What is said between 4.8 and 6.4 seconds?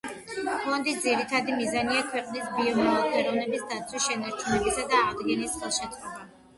და აღდგენის ხელშეწყობა.